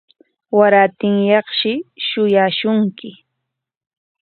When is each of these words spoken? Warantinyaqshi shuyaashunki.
Warantinyaqshi 0.57 1.73
shuyaashunki. 2.07 3.09